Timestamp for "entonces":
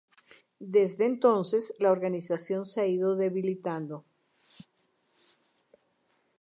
1.05-1.75